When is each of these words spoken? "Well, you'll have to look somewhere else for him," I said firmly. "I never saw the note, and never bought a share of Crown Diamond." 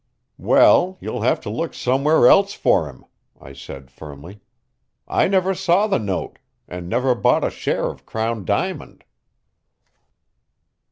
"Well, 0.39 0.97
you'll 0.99 1.21
have 1.21 1.39
to 1.41 1.51
look 1.51 1.75
somewhere 1.75 2.27
else 2.27 2.53
for 2.53 2.87
him," 2.89 3.05
I 3.39 3.53
said 3.53 3.91
firmly. 3.91 4.39
"I 5.07 5.27
never 5.27 5.53
saw 5.53 5.85
the 5.85 5.99
note, 5.99 6.39
and 6.67 6.89
never 6.89 7.13
bought 7.13 7.43
a 7.43 7.51
share 7.51 7.85
of 7.85 8.03
Crown 8.03 8.43
Diamond." 8.43 9.03